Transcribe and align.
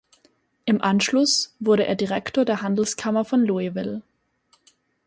Im 0.65 0.81
Anschluss 0.81 1.55
wurde 1.59 1.85
er 1.85 1.93
Direktor 1.93 2.43
der 2.43 2.63
Handelskammer 2.63 3.23
von 3.23 3.45
Louisville. 3.45 4.01